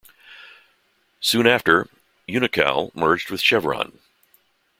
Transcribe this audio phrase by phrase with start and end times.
[1.19, 1.85] Soon after,
[2.27, 3.99] Unocal merged with Chevron.